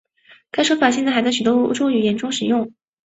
[0.49, 2.73] 该说法现在还在许多欧洲语言中使用。